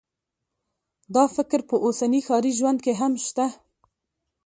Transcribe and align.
دا 1.15 1.23
فکر 1.35 1.59
په 1.69 1.75
اوسني 1.85 2.21
ښاري 2.27 2.51
ژوند 2.59 2.79
کې 2.85 2.93
هم 3.01 3.13
شته 3.25 3.45